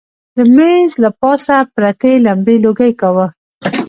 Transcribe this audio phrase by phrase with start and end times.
[0.37, 3.27] د مېز له پاسه پرتې لمبې لوګی کاوه.